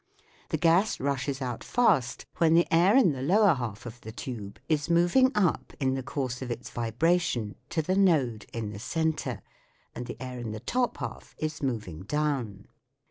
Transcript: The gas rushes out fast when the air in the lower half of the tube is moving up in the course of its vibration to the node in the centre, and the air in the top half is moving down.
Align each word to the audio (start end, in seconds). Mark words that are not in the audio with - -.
The 0.49 0.57
gas 0.57 0.99
rushes 0.99 1.43
out 1.43 1.63
fast 1.63 2.25
when 2.37 2.55
the 2.55 2.65
air 2.73 2.97
in 2.97 3.11
the 3.11 3.21
lower 3.21 3.53
half 3.53 3.85
of 3.85 4.01
the 4.01 4.11
tube 4.11 4.59
is 4.67 4.89
moving 4.89 5.31
up 5.35 5.73
in 5.79 5.93
the 5.93 6.01
course 6.01 6.41
of 6.41 6.49
its 6.49 6.71
vibration 6.71 7.53
to 7.69 7.83
the 7.83 7.95
node 7.95 8.47
in 8.51 8.71
the 8.71 8.79
centre, 8.79 9.43
and 9.93 10.07
the 10.07 10.19
air 10.19 10.39
in 10.39 10.53
the 10.53 10.59
top 10.59 10.97
half 10.97 11.35
is 11.37 11.61
moving 11.61 12.01
down. 12.01 12.65